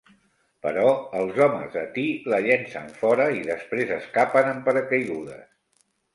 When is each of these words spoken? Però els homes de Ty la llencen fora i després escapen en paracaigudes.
Però 0.65 0.85
els 1.19 1.37
homes 1.45 1.69
de 1.75 1.83
Ty 1.97 2.05
la 2.35 2.39
llencen 2.47 2.89
fora 3.03 3.29
i 3.41 3.45
després 3.51 3.93
escapen 3.99 4.53
en 4.55 4.65
paracaigudes. 4.71 5.47